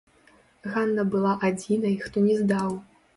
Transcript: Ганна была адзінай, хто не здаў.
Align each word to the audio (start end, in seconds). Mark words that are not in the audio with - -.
Ганна 0.77 1.03
была 1.15 1.33
адзінай, 1.49 1.93
хто 2.07 2.17
не 2.29 2.39
здаў. 2.41 2.73